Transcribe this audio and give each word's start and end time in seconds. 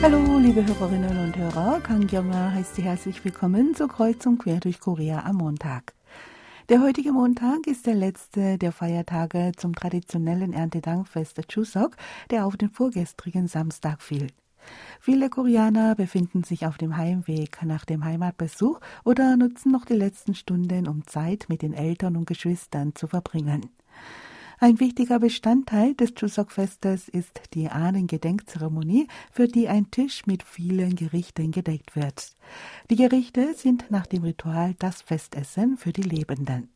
Hallo, 0.00 0.38
liebe 0.38 0.64
Hörerinnen 0.64 1.18
und 1.18 1.36
Hörer. 1.36 1.80
Kang 1.80 2.06
Kyung-ah 2.06 2.52
heißt 2.52 2.76
Sie 2.76 2.82
herzlich 2.82 3.24
willkommen 3.24 3.74
zur 3.74 3.88
Kreuzung 3.88 4.38
quer 4.38 4.60
durch 4.60 4.78
Korea 4.78 5.24
am 5.24 5.38
Montag. 5.38 5.92
Der 6.68 6.80
heutige 6.80 7.12
Montag 7.12 7.66
ist 7.66 7.84
der 7.86 7.96
letzte 7.96 8.58
der 8.58 8.70
Feiertage 8.70 9.50
zum 9.56 9.74
traditionellen 9.74 10.52
Erntedankfest 10.52 11.48
Chuseok, 11.48 11.96
der 12.30 12.46
auf 12.46 12.56
den 12.56 12.70
vorgestrigen 12.70 13.48
Samstag 13.48 14.00
fiel. 14.00 14.28
Viele 15.00 15.30
Koreaner 15.30 15.96
befinden 15.96 16.44
sich 16.44 16.64
auf 16.64 16.78
dem 16.78 16.96
Heimweg 16.96 17.58
nach 17.64 17.84
dem 17.84 18.04
Heimatbesuch 18.04 18.78
oder 19.04 19.36
nutzen 19.36 19.72
noch 19.72 19.84
die 19.84 19.94
letzten 19.94 20.36
Stunden, 20.36 20.86
um 20.86 21.08
Zeit 21.08 21.46
mit 21.48 21.62
den 21.62 21.74
Eltern 21.74 22.16
und 22.16 22.26
Geschwistern 22.26 22.94
zu 22.94 23.08
verbringen. 23.08 23.68
Ein 24.60 24.80
wichtiger 24.80 25.20
Bestandteil 25.20 25.94
des 25.94 26.14
Chuseok-Festes 26.14 27.08
ist 27.08 27.40
die 27.54 27.68
Ahnengedenkzeremonie, 27.68 29.06
für 29.30 29.46
die 29.46 29.68
ein 29.68 29.92
Tisch 29.92 30.26
mit 30.26 30.42
vielen 30.42 30.96
Gerichten 30.96 31.52
gedeckt 31.52 31.94
wird. 31.94 32.32
Die 32.90 32.96
Gerichte 32.96 33.54
sind 33.54 33.88
nach 33.90 34.06
dem 34.06 34.24
Ritual 34.24 34.74
das 34.80 35.02
Festessen 35.02 35.76
für 35.76 35.92
die 35.92 36.02
Lebenden. 36.02 36.70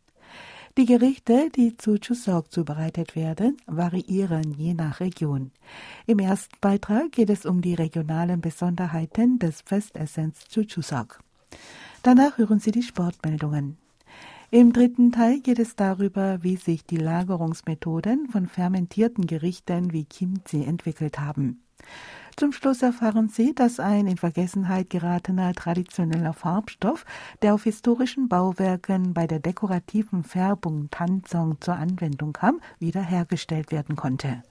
Die 0.79 0.87
Gerichte, 0.87 1.51
die 1.51 1.77
zu 1.77 1.99
Chuseok 1.99 2.53
zubereitet 2.53 3.17
werden, 3.17 3.57
variieren 3.67 4.53
je 4.53 4.75
nach 4.75 5.01
Region. 5.01 5.51
Im 6.07 6.21
ersten 6.21 6.57
Beitrag 6.61 7.11
geht 7.11 7.31
es 7.31 7.45
um 7.45 7.63
die 7.63 7.75
regionalen 7.75 8.41
Besonderheiten 8.41 9.41
des 9.41 9.61
Festessens 9.61 10.45
zu 10.49 10.65
Chuseok. 10.65 11.19
Danach 12.05 12.39
hören 12.39 12.61
Sie 12.61 12.71
die 12.71 12.85
Sportmeldungen. 12.85 13.82
Im 14.55 14.75
dritten 14.75 15.13
Teil 15.13 15.41
geht 15.41 15.59
es 15.59 15.77
darüber, 15.77 16.43
wie 16.43 16.57
sich 16.57 16.85
die 16.85 16.99
Lagerungsmethoden 16.99 18.29
von 18.29 18.47
fermentierten 18.47 19.27
Gerichten 19.27 19.95
wie 19.95 20.05
Kimchi 20.05 20.63
entwickelt 20.63 21.19
haben. 21.19 21.65
Zum 22.37 22.53
Schluss 22.53 22.83
erfahren 22.83 23.31
Sie, 23.31 23.55
dass 23.55 23.81
ein 23.81 24.07
in 24.07 24.19
Vergessenheit 24.19 24.91
geratener 24.91 25.55
traditioneller 25.55 26.35
Farbstoff, 26.35 27.07
der 27.41 27.55
auf 27.55 27.65
historischen 27.65 28.29
Bauwerken 28.29 29.15
bei 29.15 29.27
der 29.27 29.39
dekorativen 29.39 30.23
Färbung 30.23 30.91
Tanzong 30.91 31.59
zur 31.63 31.77
Anwendung 31.77 32.35
kam, 32.35 32.61
wiederhergestellt 32.79 33.73
werden 33.73 33.97
konnte. 33.97 34.43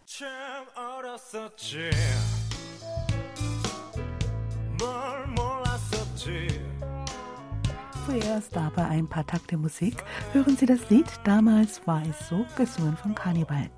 Zuerst 8.11 8.57
aber 8.57 8.87
ein 8.89 9.09
paar 9.09 9.27
Takte 9.27 9.57
Musik. 9.57 10.03
Hören 10.33 10.57
Sie 10.57 10.67
das 10.67 10.91
Lied 10.91 11.07
Damals 11.25 11.87
war 11.87 12.03
es 12.09 12.29
so, 12.29 12.47
gesungen 12.57 12.97
von 12.97 13.15
Cannibal. 13.15 13.71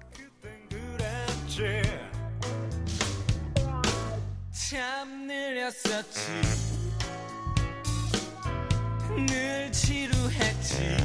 늘 9.27 9.73
지루했지 9.73 10.97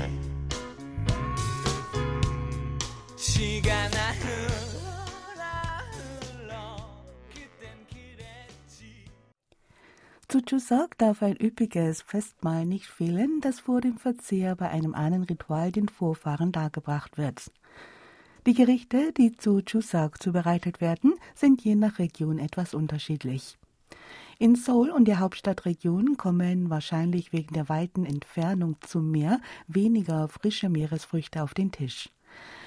시간아 3.17 4.13
Zu 10.30 10.42
Chuseok 10.42 10.98
darf 10.98 11.22
ein 11.22 11.38
üppiges 11.40 12.02
Festmahl 12.02 12.66
nicht 12.66 12.84
fehlen, 12.84 13.40
das 13.40 13.60
vor 13.60 13.80
dem 13.80 13.96
Verzehr 13.96 14.56
bei 14.56 14.68
einem 14.68 14.94
Ahnenritual 14.94 15.72
den 15.72 15.88
Vorfahren 15.88 16.52
dargebracht 16.52 17.16
wird. 17.16 17.50
Die 18.46 18.52
Gerichte, 18.52 19.14
die 19.14 19.38
zu 19.38 19.62
Chuseok 19.62 20.22
zubereitet 20.22 20.82
werden, 20.82 21.14
sind 21.34 21.64
je 21.64 21.76
nach 21.76 21.98
Region 21.98 22.38
etwas 22.38 22.74
unterschiedlich. 22.74 23.56
In 24.38 24.54
Seoul 24.54 24.90
und 24.90 25.06
der 25.06 25.18
Hauptstadtregion 25.18 26.18
kommen 26.18 26.68
wahrscheinlich 26.68 27.32
wegen 27.32 27.54
der 27.54 27.70
weiten 27.70 28.04
Entfernung 28.04 28.76
zum 28.82 29.10
Meer 29.10 29.40
weniger 29.66 30.28
frische 30.28 30.68
Meeresfrüchte 30.68 31.42
auf 31.42 31.54
den 31.54 31.72
Tisch. 31.72 32.10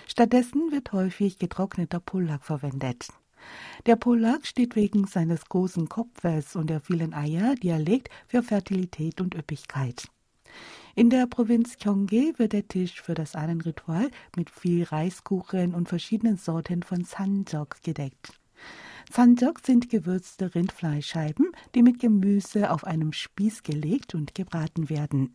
Stattdessen 0.08 0.72
wird 0.72 0.94
häufig 0.94 1.38
getrockneter 1.38 2.00
Pullak 2.00 2.44
verwendet. 2.44 3.10
Der 3.86 3.96
Polak 3.96 4.46
steht 4.46 4.76
wegen 4.76 5.08
seines 5.08 5.46
großen 5.46 5.90
Kopfes 5.90 6.56
und 6.56 6.70
der 6.70 6.80
vielen 6.80 7.14
Eier, 7.14 7.56
die 7.56 7.70
er 7.70 7.80
legt, 7.80 8.10
für 8.28 8.44
Fertilität 8.44 9.22
und 9.22 9.36
Üppigkeit. 9.36 10.08
In 10.96 11.10
der 11.10 11.26
Provinz 11.26 11.78
Gyeonggi 11.78 12.34
wird 12.38 12.54
der 12.54 12.68
Tisch 12.68 13.02
für 13.02 13.14
das 13.14 13.36
Ahnenritual 13.36 14.12
mit 14.36 14.50
viel 14.50 14.84
Reiskuchen 14.84 15.74
und 15.74 15.88
verschiedenen 15.88 16.38
Sorten 16.38 16.84
von 16.84 17.06
Sanjok 17.06 17.82
gedeckt. 17.82 18.34
Sanjok 19.10 19.60
sind 19.66 19.90
gewürzte 19.90 20.54
Rindfleischscheiben, 20.54 21.52
die 21.76 21.84
mit 21.84 22.00
Gemüse 22.00 22.72
auf 22.72 22.84
einem 22.84 23.14
Spieß 23.14 23.64
gelegt 23.64 24.16
und 24.16 24.36
gebraten 24.36 24.90
werden. 24.90 25.34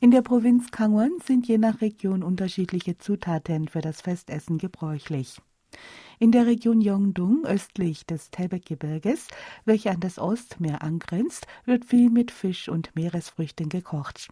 In 0.00 0.10
der 0.10 0.22
Provinz 0.22 0.70
Kangwon 0.70 1.18
sind 1.24 1.48
je 1.48 1.58
nach 1.58 1.80
Region 1.80 2.22
unterschiedliche 2.22 2.98
Zutaten 2.98 3.68
für 3.68 3.80
das 3.80 4.00
Festessen 4.00 4.58
gebräuchlich. 4.58 5.40
In 6.18 6.32
der 6.32 6.46
Region 6.46 6.80
Yongdong 6.80 7.44
östlich 7.44 8.04
des 8.04 8.30
Taebaek-Gebirges, 8.30 9.28
welche 9.64 9.90
an 9.90 10.00
das 10.00 10.18
Ostmeer 10.18 10.82
angrenzt, 10.82 11.46
wird 11.64 11.84
viel 11.84 12.10
mit 12.10 12.30
Fisch 12.30 12.68
und 12.68 12.94
Meeresfrüchten 12.96 13.68
gekocht. 13.68 14.28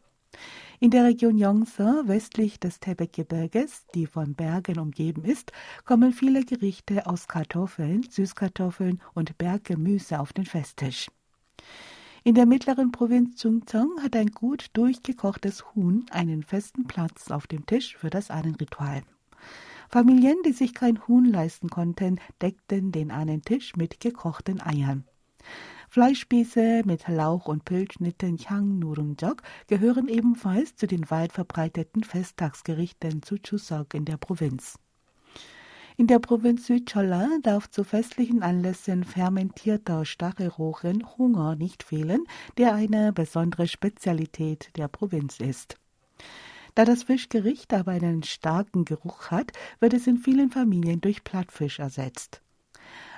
In 0.81 0.91
der 0.91 1.05
Region 1.05 1.39
Yongsa, 1.39 2.03
westlich 2.07 2.61
des 2.61 2.81
Taebaek-Gebirges, 2.81 3.87
die 3.95 4.07
von 4.07 4.35
Bergen 4.35 4.79
umgeben 4.79 5.25
ist, 5.25 5.53
kommen 5.85 6.13
viele 6.13 6.45
Gerichte 6.45 7.07
aus 7.07 7.29
Kartoffeln, 7.29 8.03
Süßkartoffeln 8.03 9.01
und 9.15 9.39
Berggemüse 9.39 10.21
auf 10.21 10.33
den 10.33 10.45
Festtisch. 10.45 11.07
In 12.25 12.35
der 12.35 12.47
mittleren 12.47 12.91
Provinz 12.91 13.41
Chungcheong 13.41 14.03
hat 14.03 14.17
ein 14.17 14.33
gut 14.33 14.67
durchgekochtes 14.73 15.65
Huhn 15.75 16.05
einen 16.11 16.43
festen 16.43 16.87
Platz 16.87 17.31
auf 17.31 17.47
dem 17.47 17.65
Tisch 17.65 17.97
für 17.97 18.11
das 18.11 18.31
Ahnenritual. 18.31 19.03
Familien, 19.89 20.37
die 20.45 20.53
sich 20.53 20.75
kein 20.75 21.07
Huhn 21.07 21.25
leisten 21.25 21.69
konnten, 21.69 22.21
deckten 22.41 22.93
den 22.93 23.11
einen 23.11 23.43
Tisch 23.43 23.77
mit 23.77 24.01
gekochten 24.01 24.61
Eiern. 24.61 25.05
Fleischspieße 25.89 26.83
mit 26.85 27.07
Lauch 27.09 27.47
und 27.47 27.65
Pilzschnitten 27.65 28.39
Chang 28.39 28.79
Nurungjok 28.79 29.43
gehören 29.69 30.09
ebenfalls 30.09 30.77
zu 30.77 30.87
den 30.87 31.11
weit 31.11 31.33
verbreiteten 31.33 32.03
Festtagsgerichten 32.03 33.23
zu 33.23 33.37
Chuseok 33.39 33.95
in 33.95 34.05
der 34.05 34.17
Provinz. 34.17 34.79
In 35.97 36.09
der 36.09 36.19
Provinz 36.19 36.67
Südcholla 36.67 37.39
darf 37.43 37.71
zu 37.71 37.83
festlichen 37.83 38.43
Anlässen 38.43 39.05
fermentierter 39.05 40.05
Stachelrochen 40.05 41.17
Hunger 41.17 41.57
nicht 41.57 41.83
fehlen, 41.83 42.25
der 42.59 42.75
eine 42.75 43.15
besondere 43.15 43.67
Spezialität 43.67 44.77
der 44.77 44.89
Provinz 44.89 45.41
ist. 45.41 45.79
Da 46.77 46.85
das 46.85 47.05
Fischgericht 47.05 47.73
aber 47.73 47.93
einen 47.93 48.23
starken 48.23 48.85
Geruch 48.85 49.31
hat, 49.31 49.53
wird 49.81 49.95
es 49.95 50.07
in 50.07 50.19
vielen 50.19 50.51
Familien 50.51 51.01
durch 51.01 51.25
Plattfisch 51.25 51.79
ersetzt. 51.79 52.43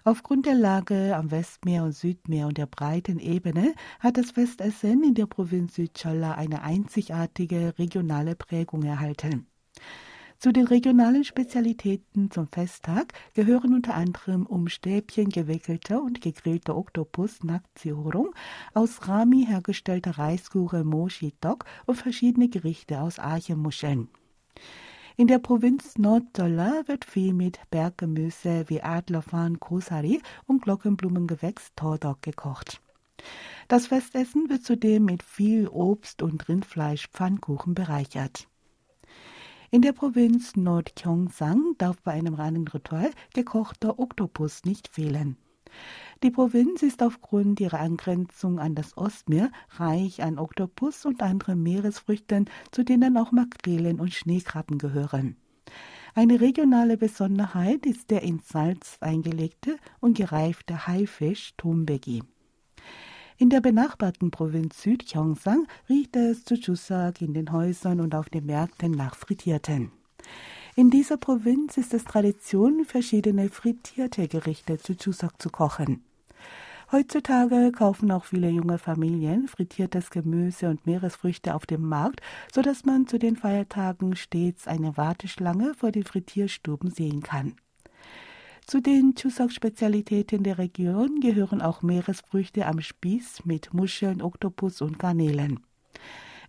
Aufgrund 0.05 0.47
der 0.47 0.55
Lage 0.55 1.17
am 1.17 1.33
Westmeer 1.33 1.83
und 1.83 1.91
Südmeer 1.91 2.47
und 2.47 2.57
der 2.57 2.67
breiten 2.67 3.19
Ebene 3.19 3.75
hat 3.99 4.17
das 4.17 4.31
Festessen 4.31 5.03
in 5.03 5.15
der 5.15 5.27
Provinz 5.27 5.75
Südcholla 5.75 6.35
eine 6.37 6.63
einzigartige 6.63 7.75
regionale 7.81 8.37
Prägung 8.37 8.85
erhalten. 8.85 9.49
Zu 10.41 10.53
den 10.53 10.69
regionalen 10.69 11.25
Spezialitäten 11.25 12.31
zum 12.31 12.47
Festtag 12.47 13.13
gehören 13.35 13.75
unter 13.75 13.95
anderem 13.97 14.47
um 14.47 14.69
Stäbchen 14.69 15.31
gewickelter 15.31 16.01
und 16.01 16.21
gegrillter 16.21 16.77
Oktopus 16.77 17.43
Nakziorung, 17.43 18.33
aus 18.73 19.09
Rami 19.09 19.47
hergestellter 19.47 20.17
Reiskuchen 20.17 20.87
Moshi 20.87 21.35
Dok 21.41 21.65
und 21.87 21.97
verschiedene 21.97 22.49
Gerichte 22.49 23.01
aus 23.01 23.19
Archemuscheln. 23.19 24.07
In 25.17 25.27
der 25.27 25.41
Provinz 25.41 25.99
Norddolla 25.99 26.85
wird 26.87 27.05
viel 27.05 27.35
mit 27.35 27.59
Berggemüse 27.73 28.67
wie 28.69 28.81
Adlerfarn 28.81 29.59
Kosari 29.59 30.23
und 30.47 30.63
Glockenblumengewächs 30.63 31.73
Tordok 31.75 32.23
gekocht. 32.23 32.81
Das 33.67 33.89
Festessen 33.89 34.49
wird 34.49 34.63
zudem 34.63 35.05
mit 35.07 35.25
viel 35.25 35.67
Obst 35.67 36.23
und 36.23 36.49
Rindfleisch 36.49 37.09
Pfannkuchen 37.09 37.75
bereichert. 37.75 38.47
In 39.71 39.83
der 39.83 39.93
Provinz 39.93 40.57
Nordgyeongsang 40.57 41.75
darf 41.77 42.01
bei 42.01 42.13
einem 42.13 42.33
reinen 42.33 42.67
Ritual 42.67 43.11
gekochter 43.35 43.99
Oktopus 43.99 44.65
nicht 44.65 44.89
fehlen. 44.89 45.37
Die 46.23 46.31
Provinz 46.31 46.83
ist 46.83 47.03
aufgrund 47.03 47.61
ihrer 47.61 47.81
Angrenzung 47.81 48.61
an 48.61 48.75
das 48.75 48.97
Ostmeer 48.97 49.51
reich 49.77 50.23
an 50.23 50.39
Oktopus 50.39 51.05
und 51.05 51.23
anderen 51.23 51.63
Meeresfrüchten, 51.63 52.49
zu 52.71 52.83
denen 52.83 53.19
auch 53.19 53.31
Makrelen 53.31 54.01
und 54.01 54.15
Schneekrabben 54.15 54.79
gehören. 54.79 55.37
Eine 56.15 56.41
regionale 56.41 56.97
Besonderheit 56.97 57.85
ist 57.85 58.11
der 58.11 58.23
in 58.23 58.39
Salz 58.39 58.97
eingelegte 59.01 59.77
und 60.01 60.17
gereifte 60.17 60.87
Haifisch 60.87 61.53
Tombegi. 61.59 62.23
In 63.41 63.51
der 63.51 63.61
benachbarten 63.61 64.33
Provinz 64.33 64.83
Südgyeongsang 64.83 65.69
riecht 65.89 66.17
es 66.17 66.45
zu 66.45 66.57
Chuseok 66.57 67.23
in 67.23 67.35
den 67.35 67.53
Häusern 67.53 68.01
und 68.01 68.17
auf 68.17 68.29
den 68.29 68.47
Märkten 68.47 68.91
nach 68.91 69.15
Frittierten. 69.15 69.93
In 70.75 70.91
dieser 70.91 71.19
Provinz 71.19 71.77
ist 71.77 71.95
es 71.95 72.03
Tradition, 72.03 72.85
verschiedene 72.85 73.49
frittierte 73.49 74.27
Gerichte 74.27 74.79
zu 74.79 74.97
Chuseok 74.97 75.41
zu 75.41 75.51
kochen. 75.51 76.03
Heutzutage 76.91 77.71
kaufen 77.71 78.11
auch 78.11 78.25
viele 78.25 78.51
junge 78.51 78.79
Familien 78.79 79.47
frittiertes 79.47 80.11
Gemüse 80.11 80.69
und 80.69 80.85
Meeresfrüchte 80.85 81.55
auf 81.55 81.65
dem 81.65 81.83
Markt, 81.83 82.21
so 82.53 82.61
dass 82.61 82.85
man 82.85 83.07
zu 83.07 83.21
den 83.21 83.37
Feiertagen 83.37 84.17
stets 84.17 84.67
eine 84.67 84.97
Warteschlange 84.97 85.75
vor 85.75 85.93
den 85.93 86.03
Frittierstuben 86.03 86.91
sehen 86.91 87.23
kann. 87.23 87.55
Zu 88.69 88.83
den 88.83 89.15
Chuseok-Spezialitäten 89.15 90.43
der 90.43 90.59
Region 90.59 91.21
gehören 91.21 91.63
auch 91.63 91.81
Meeresfrüchte 91.81 92.67
am 92.67 92.83
Spieß 92.83 93.47
mit 93.47 93.73
Muscheln, 93.73 94.21
Oktopus 94.21 94.83
und 94.83 94.99
Garnelen. 94.99 95.61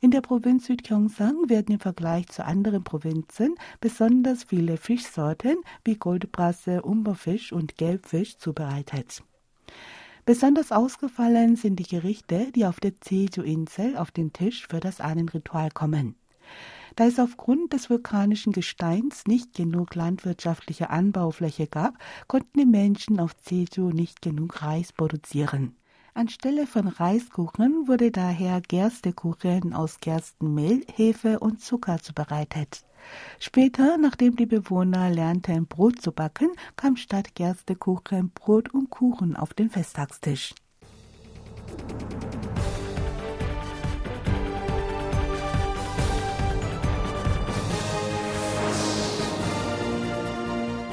In 0.02 0.12
der 0.12 0.20
Provinz 0.20 0.66
Südgyeongsang 0.66 1.48
werden 1.48 1.76
im 1.76 1.80
Vergleich 1.80 2.28
zu 2.28 2.44
anderen 2.44 2.84
Provinzen 2.84 3.56
besonders 3.80 4.44
viele 4.44 4.76
Fischsorten 4.76 5.56
wie 5.86 5.96
Goldbrasse, 5.96 6.82
Umberfisch 6.82 7.54
und 7.54 7.78
Gelbfisch 7.78 8.38
zubereitet. 8.38 9.24
Besonders 10.26 10.74
ausgefallen 10.74 11.56
sind 11.56 11.78
die 11.78 11.84
Gerichte, 11.84 12.52
die 12.54 12.66
auf 12.66 12.82
der 12.82 12.92
Jeju-Insel 13.10 13.96
auf 13.96 14.12
den 14.12 14.34
Tisch 14.34 14.68
für 14.68 14.82
das 14.82 15.00
Ahnenritual 15.00 15.72
kommen. 15.72 16.16
Da 16.96 17.06
es 17.06 17.20
aufgrund 17.20 17.74
des 17.74 17.90
vulkanischen 17.90 18.54
Gesteins 18.54 19.26
nicht 19.28 19.54
genug 19.54 19.96
landwirtschaftliche 19.96 20.90
Anbaufläche 20.90 21.68
gab, 21.68 21.94
konnten 22.28 22.60
die 22.60 22.66
Menschen 22.66 23.20
auf 23.20 23.36
Jeju 23.50 23.90
nicht 23.90 24.22
genug 24.22 24.62
Reis 24.62 24.92
produzieren. 24.94 25.76
Anstelle 26.14 26.68
von 26.68 26.88
Reiskuchen 26.88 27.88
wurde 27.88 28.12
daher 28.12 28.62
Gerstekuchen 28.62 29.74
aus 29.74 30.00
Gerstenmehl, 30.02 30.84
Hefe 30.94 31.40
und 31.40 31.62
Zucker 31.62 32.00
zubereitet. 32.00 32.84
Später, 33.40 33.98
nachdem 33.98 34.36
die 34.36 34.46
Bewohner 34.46 35.10
lernten, 35.10 35.66
Brot 35.68 36.02
zu 36.02 36.12
backen, 36.12 36.50
kam 36.76 36.98
statt 36.98 37.36
Gerstekuchen 37.36 38.32
Brot 38.32 38.74
und 38.74 38.90
Kuchen 38.90 39.36
auf 39.36 39.54
den 39.54 39.70
Festtagstisch. 39.70 40.54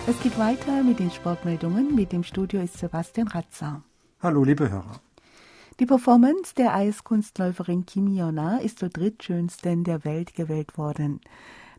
Es 0.08 0.23
geht 0.23 0.38
weiter 0.38 0.85
mit 0.85 1.00
den 1.00 1.11
Sportmeldungen. 1.11 1.93
Mit 1.93 2.12
dem 2.12 2.23
Studio 2.23 2.61
ist 2.61 2.79
Sebastian 2.79 3.26
Ratzer. 3.26 3.82
Hallo, 4.20 4.44
liebe 4.44 4.70
Hörer. 4.70 5.00
Die 5.81 5.87
Performance 5.87 6.55
der 6.55 6.76
Eiskunstläuferin 6.76 7.87
Kim 7.87 8.06
Yona 8.06 8.58
ist 8.58 8.79
zur 8.79 8.88
drittschönsten 8.88 9.82
der 9.82 10.05
Welt 10.05 10.35
gewählt 10.35 10.79
worden. 10.79 11.20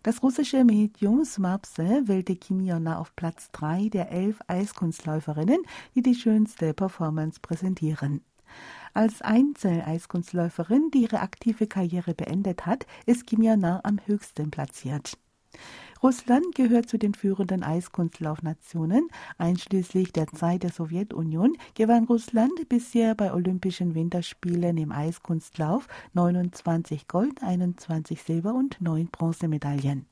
Das 0.04 0.22
russische 0.24 0.66
Medium 0.66 1.24
Smapse 1.24 2.04
wählte 2.10 2.36
Kim 2.36 2.60
Yona 2.60 3.00
auf 3.00 3.16
Platz 3.16 3.50
drei 3.54 3.88
der 3.88 4.12
elf 4.12 4.42
Eiskunstläuferinnen, 4.48 5.62
die 5.96 6.02
die 6.02 6.16
schönste 6.16 6.74
Performance 6.74 7.40
präsentieren. 7.42 8.26
Als 8.94 9.22
Einzel-Eiskunstläuferin, 9.22 10.92
die 10.94 11.04
ihre 11.04 11.22
aktive 11.22 11.66
Karriere 11.66 12.14
beendet 12.14 12.66
hat, 12.66 12.88
ist 13.06 13.26
Kim 13.26 13.42
Yona 13.42 13.80
am 13.86 14.00
höchsten 14.06 14.52
platziert. 14.52 15.18
Russland 16.04 16.54
gehört 16.56 16.90
zu 16.90 16.98
den 16.98 17.14
führenden 17.14 17.64
Eiskunstlaufnationen. 17.64 19.08
Einschließlich 19.38 20.14
der 20.14 20.28
Zeit 20.28 20.64
der 20.64 20.72
Sowjetunion 20.72 21.58
gewann 21.74 22.06
Russland 22.06 22.70
bisher 22.70 23.16
bei 23.16 23.34
Olympischen 23.34 23.96
Winterspielen 23.96 24.78
im 24.78 24.92
Eiskunstlauf 24.92 25.88
29 26.14 27.08
Gold, 27.08 27.42
21 27.42 28.22
Silber 28.22 28.54
und 28.54 28.80
9 28.80 29.08
Bronzemedaillen. 29.08 30.06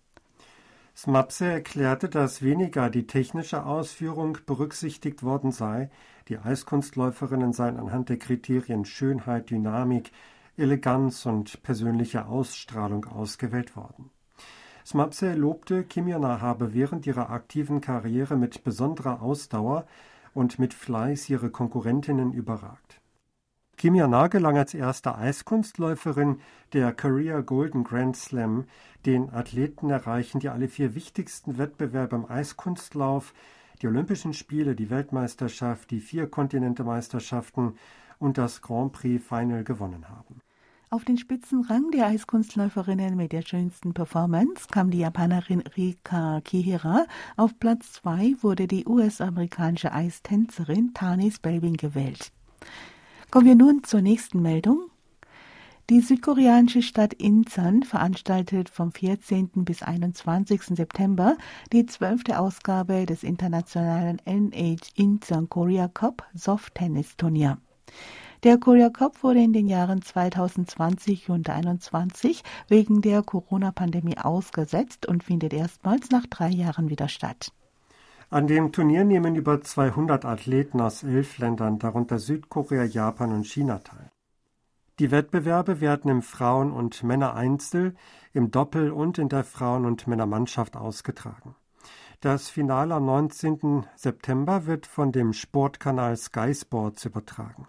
Smapse 0.98 1.46
erklärte, 1.46 2.08
dass 2.08 2.42
weniger 2.42 2.90
die 2.90 3.06
technische 3.06 3.66
Ausführung 3.66 4.38
berücksichtigt 4.46 5.24
worden 5.24 5.52
sei. 5.52 5.90
Die 6.30 6.40
Eiskunstläuferinnen 6.40 7.52
seien 7.52 7.78
anhand 7.78 8.10
der 8.10 8.18
Kriterien 8.18 8.86
Schönheit, 8.86 9.50
Dynamik, 9.50 10.12
Eleganz 10.58 11.26
und 11.26 11.62
persönliche 11.64 12.28
Ausstrahlung 12.28 13.06
ausgewählt 13.06 13.76
worden. 13.76 14.10
Smapse 14.86 15.34
lobte, 15.34 15.84
Kimjana 15.84 16.42
habe 16.42 16.76
während 16.76 17.08
ihrer 17.08 17.32
aktiven 17.32 17.82
Karriere 17.82 18.38
mit 18.38 18.64
besonderer 18.64 19.24
Ausdauer 19.24 19.88
und 20.36 20.60
mit 20.60 20.76
Fleiß 20.76 21.28
ihre 21.32 21.50
Konkurrentinnen 21.50 22.34
überragt. 22.34 23.02
Kimjana 23.78 24.28
gelang 24.28 24.60
als 24.60 24.76
erste 24.76 25.18
Eiskunstläuferin 25.18 26.40
der 26.74 26.94
Career 26.94 27.42
Golden 27.42 27.84
Grand 27.84 28.16
Slam. 28.16 28.66
Den 29.08 29.34
Athleten 29.34 29.90
erreichen 29.90 30.40
die 30.40 30.50
alle 30.50 30.68
vier 30.68 30.94
wichtigsten 30.94 31.58
Wettbewerbe 31.58 32.16
im 32.16 32.30
Eiskunstlauf, 32.30 33.34
die 33.82 33.88
Olympischen 33.88 34.34
Spiele, 34.34 34.76
die 34.76 34.92
Weltmeisterschaft, 34.92 35.90
die 35.90 36.00
vier 36.00 36.28
Kontinentemeisterschaften 36.28 37.78
und 38.20 38.38
das 38.38 38.62
Grand 38.62 38.94
Prix 38.94 39.26
Final 39.26 39.64
gewonnen 39.64 40.08
haben. 40.10 40.42
Auf 40.96 41.04
den 41.04 41.18
Spitzenrang 41.18 41.92
der 41.92 42.08
Eiskunstläuferinnen 42.08 43.18
mit 43.18 43.34
der 43.34 43.42
schönsten 43.42 43.94
Performance 43.94 44.68
kam 44.72 44.92
die 44.92 45.00
Japanerin 45.00 45.60
Rika 45.76 46.40
Kihira. 46.40 47.06
Auf 47.36 47.60
Platz 47.60 47.92
zwei 47.92 48.34
wurde 48.40 48.66
die 48.66 48.86
US-amerikanische 48.86 49.92
Eistänzerin 49.92 50.94
Tani 50.94 51.32
Spelvin 51.32 51.76
gewählt. 51.76 52.32
Kommen 53.30 53.46
wir 53.46 53.56
nun 53.56 53.84
zur 53.84 54.00
nächsten 54.00 54.42
Meldung. 54.42 54.86
Die 55.90 56.00
südkoreanische 56.00 56.82
Stadt 56.82 57.14
Incheon 57.14 57.84
veranstaltet 57.84 58.70
vom 58.70 58.94
14. 58.94 59.50
bis 59.66 59.84
21. 59.84 60.62
September 60.78 61.36
die 61.74 61.86
zwölfte 61.88 62.40
Ausgabe 62.40 63.06
des 63.06 63.24
internationalen 63.24 64.22
NH 64.26 64.94
Incheon 64.96 65.50
Korea 65.50 65.90
Cup 65.90 66.24
Soft 66.34 66.74
Tennis 66.74 67.18
Turnier. 67.18 67.58
Der 68.46 68.60
Korea 68.60 68.92
Cup 68.92 69.24
wurde 69.24 69.40
in 69.40 69.54
den 69.54 69.68
Jahren 69.68 70.04
2020 70.04 71.32
und 71.32 71.48
2021 71.48 72.44
wegen 72.68 73.02
der 73.02 73.24
Corona-Pandemie 73.24 74.20
ausgesetzt 74.20 75.08
und 75.08 75.24
findet 75.24 75.52
erstmals 75.52 76.12
nach 76.12 76.28
drei 76.28 76.50
Jahren 76.50 76.92
wieder 76.92 77.08
statt. 77.08 77.52
An 78.30 78.46
dem 78.46 78.72
Turnier 78.72 79.04
nehmen 79.04 79.36
über 79.36 79.62
200 79.62 80.26
Athleten 80.26 80.80
aus 80.80 81.02
elf 81.02 81.40
Ländern, 81.40 81.80
darunter 81.80 82.20
Südkorea, 82.20 82.84
Japan 82.84 83.34
und 83.34 83.48
China 83.48 83.80
teil. 83.80 84.12
Die 85.00 85.10
Wettbewerbe 85.10 85.82
werden 85.82 86.12
im 86.12 86.22
Frauen- 86.22 86.72
und 86.72 87.02
Männereinzel, 87.02 87.96
im 88.32 88.52
Doppel 88.52 88.92
und 88.92 89.18
in 89.18 89.30
der 89.30 89.44
Frauen- 89.44 89.88
und 89.88 90.06
Männermannschaft 90.06 90.78
ausgetragen. 90.78 91.56
Das 92.22 92.50
Finale 92.50 92.94
am 92.94 93.08
19. 93.08 93.88
September 93.96 94.68
wird 94.68 94.86
von 94.86 95.12
dem 95.12 95.34
Sportkanal 95.34 96.16
Sky 96.16 96.54
Sports 96.54 97.06
übertragen. 97.06 97.68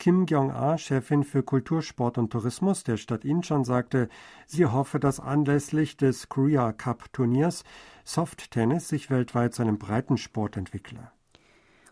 Kim 0.00 0.24
Kyung-ah, 0.24 0.78
Chefin 0.78 1.24
für 1.24 1.42
Kultur, 1.42 1.82
Sport 1.82 2.16
und 2.16 2.30
Tourismus 2.30 2.84
der 2.84 2.96
Stadt 2.96 3.22
Incheon, 3.22 3.64
sagte, 3.64 4.08
sie 4.46 4.64
hoffe, 4.64 4.98
dass 4.98 5.20
anlässlich 5.20 5.98
des 5.98 6.30
Korea 6.30 6.72
Cup 6.72 7.12
Turniers 7.12 7.64
Soft 8.02 8.50
Tennis 8.50 8.88
sich 8.88 9.10
weltweit 9.10 9.52
zu 9.52 9.60
einem 9.60 9.78
Breitensport 9.78 10.56
entwickle. 10.56 11.12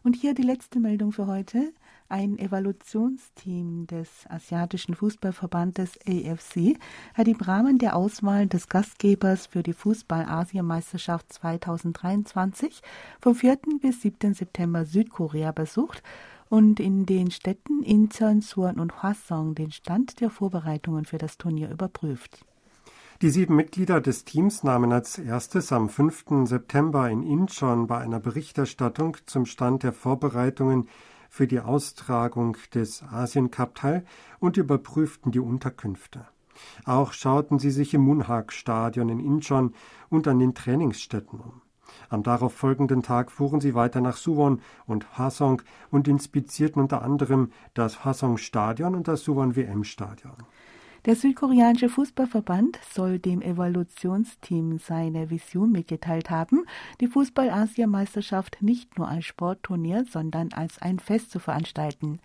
Und 0.02 0.16
hier 0.16 0.32
die 0.32 0.42
letzte 0.42 0.80
Meldung 0.80 1.12
für 1.12 1.26
heute. 1.26 1.74
Ein 2.08 2.38
Evaluationsteam 2.38 3.86
des 3.86 4.08
Asiatischen 4.30 4.94
Fußballverbandes 4.94 5.98
AFC 6.08 6.78
hat 7.12 7.28
im 7.28 7.36
Rahmen 7.36 7.76
der 7.76 7.94
Auswahl 7.94 8.46
des 8.46 8.70
Gastgebers 8.70 9.46
für 9.46 9.62
die 9.62 9.74
Fußball-Asienmeisterschaft 9.74 11.30
2023 11.30 12.80
vom 13.20 13.34
4. 13.34 13.58
bis 13.82 14.00
7. 14.00 14.32
September 14.32 14.86
Südkorea 14.86 15.52
besucht 15.52 16.02
und 16.48 16.80
in 16.80 17.06
den 17.06 17.30
Städten 17.30 17.82
Incheon, 17.82 18.40
Suwon 18.40 18.78
und 18.78 19.02
Hwasong 19.02 19.54
den 19.54 19.70
Stand 19.70 20.20
der 20.20 20.30
Vorbereitungen 20.30 21.04
für 21.04 21.18
das 21.18 21.38
Turnier 21.38 21.70
überprüft. 21.70 22.44
Die 23.20 23.30
sieben 23.30 23.56
Mitglieder 23.56 24.00
des 24.00 24.24
Teams 24.24 24.62
nahmen 24.62 24.92
als 24.92 25.18
erstes 25.18 25.72
am 25.72 25.88
5. 25.88 26.24
September 26.44 27.10
in 27.10 27.24
Incheon 27.24 27.88
bei 27.88 27.98
einer 27.98 28.20
Berichterstattung 28.20 29.16
zum 29.26 29.44
Stand 29.44 29.82
der 29.82 29.92
Vorbereitungen 29.92 30.88
für 31.28 31.46
die 31.46 31.60
Austragung 31.60 32.56
des 32.74 33.02
Asien 33.02 33.50
Cup 33.50 33.74
teil 33.74 34.04
und 34.38 34.56
überprüften 34.56 35.32
die 35.32 35.40
Unterkünfte. 35.40 36.26
Auch 36.84 37.12
schauten 37.12 37.58
sie 37.58 37.70
sich 37.70 37.92
im 37.94 38.02
Munhak 38.02 38.52
Stadion 38.52 39.08
in 39.08 39.20
Incheon 39.20 39.74
und 40.08 40.28
an 40.28 40.38
den 40.38 40.54
Trainingsstätten 40.54 41.40
um. 41.40 41.62
Am 42.08 42.22
darauffolgenden 42.22 43.02
Tag 43.02 43.30
fuhren 43.30 43.60
sie 43.60 43.74
weiter 43.74 44.00
nach 44.00 44.16
Suwon 44.16 44.60
und 44.86 45.18
Hwasong 45.18 45.62
und 45.90 46.08
inspizierten 46.08 46.80
unter 46.80 47.02
anderem 47.02 47.52
das 47.74 48.04
Hwasong-Stadion 48.04 48.94
und 48.94 49.08
das 49.08 49.22
Suwon-WM-Stadion. 49.24 50.36
Der 51.06 51.14
südkoreanische 51.14 51.88
Fußballverband 51.88 52.78
soll 52.92 53.18
dem 53.20 53.40
Evaluationsteam 53.40 54.78
seine 54.78 55.30
Vision 55.30 55.70
mitgeteilt 55.70 56.28
haben, 56.28 56.64
die 57.00 57.06
Fußball-Asiameisterschaft 57.06 58.58
nicht 58.60 58.98
nur 58.98 59.08
als 59.08 59.24
Sportturnier, 59.24 60.04
sondern 60.10 60.52
als 60.52 60.78
ein 60.82 60.98
Fest 60.98 61.30
zu 61.30 61.38
veranstalten. 61.38 62.18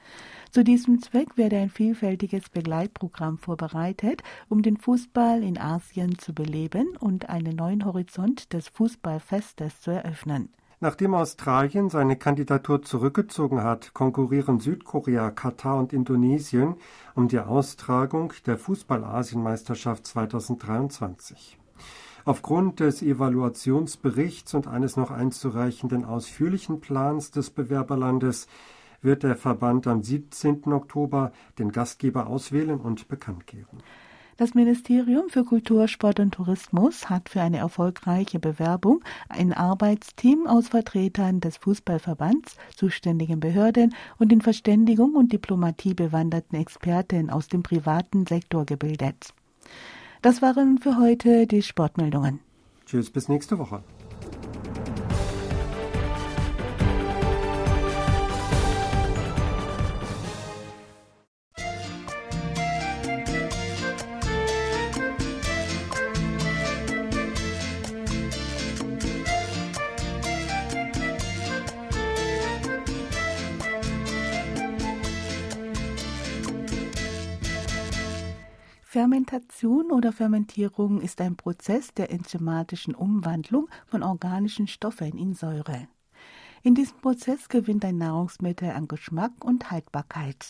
Zu 0.50 0.64
diesem 0.64 1.02
Zweck 1.02 1.38
werde 1.38 1.58
ein 1.58 1.70
vielfältiges 1.70 2.50
Begleitprogramm 2.50 3.38
vorbereitet, 3.38 4.24
um 4.50 4.64
den 4.64 4.78
Fußball 4.78 5.44
in 5.44 5.60
Asien 5.60 6.18
zu 6.18 6.34
beleben 6.34 6.98
und 7.00 7.30
einen 7.30 7.56
neuen 7.56 7.86
Horizont 7.86 8.54
des 8.54 8.70
Fußballfestes 8.70 9.82
zu 9.82 9.92
eröffnen. 9.92 10.50
Nachdem 10.84 11.14
Australien 11.14 11.90
seine 11.90 12.18
Kandidatur 12.18 12.82
zurückgezogen 12.82 13.64
hat, 13.64 13.94
konkurrieren 13.94 14.60
Südkorea, 14.60 15.32
Katar 15.32 15.78
und 15.78 15.94
Indonesien 15.94 16.76
um 17.16 17.30
die 17.30 17.40
Austragung 17.40 18.34
der 18.46 18.58
Fußball-Asienmeisterschaft 18.58 20.06
2023. 20.06 21.58
Aufgrund 22.26 22.82
des 22.82 23.02
Evaluationsberichts 23.02 24.56
und 24.56 24.68
eines 24.68 24.98
noch 24.98 25.10
einzureichenden 25.10 26.04
ausführlichen 26.04 26.82
Plans 26.82 27.32
des 27.32 27.50
Bewerberlandes 27.50 28.50
wird 29.02 29.24
der 29.24 29.38
Verband 29.38 29.88
am 29.88 30.04
17. 30.04 30.64
Oktober 30.74 31.32
den 31.60 31.72
Gastgeber 31.72 32.28
auswählen 32.28 32.82
und 32.82 33.08
bekannt 33.08 33.48
geben. 33.48 33.78
Das 34.38 34.56
Ministerium 34.56 35.30
für 35.30 35.44
Kultur, 35.44 35.88
Sport 35.88 36.20
und 36.20 36.34
Tourismus 36.34 37.10
hat 37.10 37.30
für 37.30 37.42
eine 37.42 37.58
erfolgreiche 37.58 38.40
Bewerbung 38.40 39.04
ein 39.30 39.54
Arbeitsteam 39.54 40.48
aus 40.48 40.70
Vertretern 40.70 41.40
des 41.40 41.58
Fußballverbands, 41.58 42.58
zuständigen 42.76 43.40
Behörden 43.40 43.94
und 44.18 44.32
in 44.32 44.42
Verständigung 44.42 45.16
und 45.16 45.32
Diplomatie 45.32 45.94
bewanderten 45.94 46.56
Experten 46.56 47.30
aus 47.30 47.48
dem 47.48 47.62
privaten 47.62 48.26
Sektor 48.26 48.66
gebildet. 48.66 49.34
Das 50.24 50.42
waren 50.42 50.80
für 50.80 50.98
heute 50.98 51.46
die 51.46 51.62
Sportmeldungen. 51.62 52.40
Tschüss, 52.88 53.12
bis 53.12 53.30
nächste 53.30 53.60
Woche. 53.60 53.84
Fermentation 78.94 79.92
oder 79.92 80.12
Fermentierung 80.12 81.02
ist 81.02 81.20
ein 81.20 81.36
Prozess 81.36 81.96
der 81.96 82.12
enzymatischen 82.12 82.94
Umwandlung 82.94 83.68
von 83.88 84.04
organischen 84.04 84.68
Stoffen 84.68 85.18
in 85.18 85.34
Säure. 85.34 85.88
In 86.62 86.76
diesem 86.76 86.98
Prozess 87.00 87.50
gewinnt 87.50 87.84
ein 87.86 87.98
Nahrungsmittel 87.98 88.70
an 88.70 88.88
Geschmack 88.88 89.44
und 89.44 89.72
Haltbarkeit. 89.72 90.46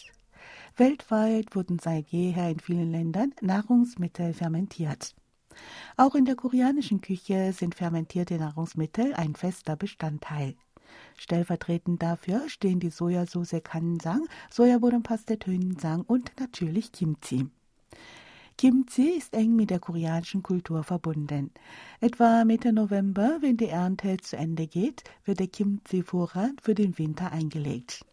Weltweit 0.76 1.56
wurden 1.56 1.80
seit 1.80 2.10
jeher 2.10 2.50
in 2.50 2.60
vielen 2.60 2.92
Ländern 2.92 3.34
Nahrungsmittel 3.40 4.34
fermentiert. 4.34 5.16
Auch 5.96 6.14
in 6.14 6.26
der 6.26 6.36
koreanischen 6.36 7.00
Küche 7.00 7.54
sind 7.54 7.76
fermentierte 7.76 8.36
Nahrungsmittel 8.36 9.14
ein 9.14 9.36
fester 9.36 9.78
Bestandteil. 9.78 10.56
Stellvertretend 11.18 12.04
dafür 12.04 12.50
stehen 12.50 12.82
die 12.82 12.90
Sojasauce 12.90 13.62
Kansang, 13.64 14.28
Sojabohnenpaste 14.50 15.40
Tönsang 15.40 16.02
und 16.02 16.34
natürlich 16.42 16.92
Kimchi. 16.92 17.48
Kimchi 18.58 19.18
ist 19.18 19.34
eng 19.34 19.56
mit 19.56 19.72
der 19.72 19.80
koreanischen 19.80 20.44
Kultur 20.44 20.84
verbunden. 20.84 21.52
Etwa 22.00 22.46
Mitte 22.46 22.72
November, 22.72 23.38
wenn 23.42 23.58
die 23.58 23.68
Ernte 23.68 24.18
zu 24.18 24.38
Ende 24.38 24.68
geht, 24.68 25.04
wird 25.26 25.40
der 25.40 25.48
Kimchi-Vorrat 25.48 26.62
für 26.62 26.76
den 26.76 26.98
Winter 26.98 27.32
eingelegt. 27.32 28.06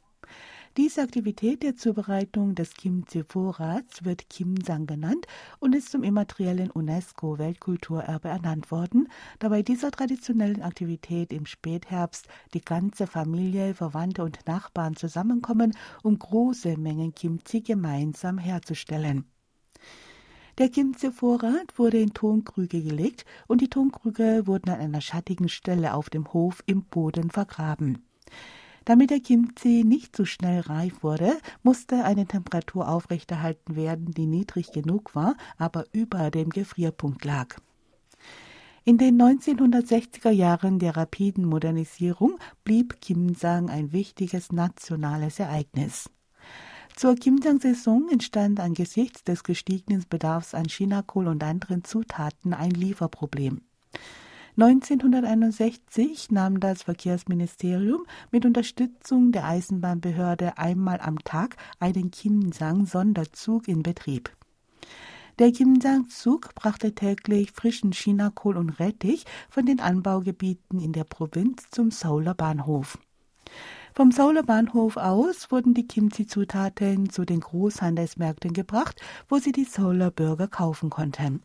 Diese 0.77 1.03
Aktivität 1.03 1.63
der 1.63 1.77
Zubereitung 1.77 2.55
des 2.55 2.75
Kimchi-Vorrats 2.75 4.05
wird 4.05 4.31
Kimsang 4.31 4.87
genannt 4.87 5.27
und 5.59 5.75
ist 5.75 5.91
zum 5.91 6.05
immateriellen 6.05 6.71
UNESCO-Weltkulturerbe 6.71 8.29
ernannt 8.29 8.71
worden, 8.71 9.09
da 9.41 9.49
bei 9.49 9.63
dieser 9.63 9.91
traditionellen 9.91 10.63
Aktivität 10.63 11.33
im 11.33 11.45
Spätherbst 11.45 12.29
die 12.55 12.61
ganze 12.61 13.07
Familie, 13.07 13.75
Verwandte 13.75 14.23
und 14.23 14.39
Nachbarn 14.47 14.97
zusammenkommen, 14.97 15.77
um 16.03 16.19
große 16.19 16.77
Mengen 16.79 17.15
Kimchi 17.15 17.61
gemeinsam 17.61 18.39
herzustellen. 18.39 19.25
Der 20.61 20.69
Kimchi-Vorrat 20.69 21.79
wurde 21.79 21.99
in 21.99 22.13
Tonkrüge 22.13 22.83
gelegt 22.83 23.25
und 23.47 23.63
die 23.63 23.71
Tonkrüge 23.71 24.47
wurden 24.47 24.69
an 24.69 24.79
einer 24.79 25.01
schattigen 25.01 25.49
Stelle 25.49 25.95
auf 25.95 26.11
dem 26.11 26.35
Hof 26.35 26.63
im 26.67 26.83
Boden 26.83 27.31
vergraben. 27.31 28.05
Damit 28.85 29.09
der 29.09 29.21
Kimchi 29.21 29.85
nicht 29.85 30.15
zu 30.15 30.27
schnell 30.27 30.61
reif 30.61 31.03
wurde, 31.03 31.39
musste 31.63 32.05
eine 32.05 32.27
Temperatur 32.27 32.91
aufrechterhalten 32.91 33.75
werden, 33.75 34.11
die 34.11 34.27
niedrig 34.27 34.71
genug 34.71 35.15
war, 35.15 35.35
aber 35.57 35.87
über 35.93 36.31
dem 36.31 36.51
Gefrierpunkt 36.51 37.25
lag. 37.25 37.57
In 38.85 38.99
den 38.99 39.19
1960er 39.19 40.31
Jahren 40.31 40.79
der 40.79 40.95
rapiden 40.95 41.47
Modernisierung 41.47 42.39
blieb 42.65 43.01
Kimsang 43.01 43.71
ein 43.71 43.93
wichtiges 43.93 44.53
nationales 44.53 45.39
Ereignis. 45.39 46.11
Zur 46.97 47.15
Kimjang-Saison 47.15 48.09
entstand 48.11 48.61
angesichts 48.61 49.25
des 49.25 49.43
gestiegenen 49.43 50.05
Bedarfs 50.09 50.55
an 50.55 50.67
Chinakohl 50.67 51.29
und 51.29 51.43
anderen 51.43 51.85
Zutaten 51.85 52.53
ein 52.53 52.73
Lieferproblem. 52.73 53.63
1961 54.57 56.31
nahm 56.31 56.61
das 56.61 56.83
Verkehrsministerium 56.83 58.05
mit 58.31 58.45
Unterstützung 58.45 59.33
der 59.33 59.47
Eisenbahnbehörde 59.47 60.59
einmal 60.59 61.01
am 61.01 61.19
Tag 61.21 61.57
einen 61.79 62.11
Kimsang-Sonderzug 62.11 63.69
in 63.69 63.83
Betrieb. 63.83 64.31
Der 65.39 65.53
Kimsang-Zug 65.53 66.55
brachte 66.55 66.95
täglich 66.95 67.53
frischen 67.53 67.93
Chinakohl 67.93 68.59
und 68.59 68.79
Rettich 68.79 69.25
von 69.49 69.65
den 69.65 69.81
Anbaugebieten 69.81 70.79
in 70.79 70.93
der 70.93 71.05
Provinz 71.05 71.71
zum 71.71 71.91
Seouler 71.91 72.35
Bahnhof. 72.35 72.99
Vom 73.93 74.13
Sauler 74.13 74.45
Bahnhof 74.45 74.97
aus 74.97 75.51
wurden 75.51 75.75
die 75.75 75.87
Kimchi-Zutaten 75.87 77.11
zu 77.11 77.25
den 77.25 77.41
Großhandelsmärkten 77.41 78.53
gebracht, 78.53 79.01
wo 79.29 79.39
sie 79.39 79.53
die 79.53 79.65
Sauler 79.65 80.11
Bürger 80.11 80.47
kaufen 80.47 80.91
konnten. 80.91 81.43